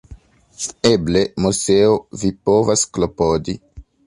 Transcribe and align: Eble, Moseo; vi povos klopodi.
Eble, 0.91 1.21
Moseo; 1.45 1.93
vi 2.23 2.33
povos 2.51 2.87
klopodi. 2.99 3.57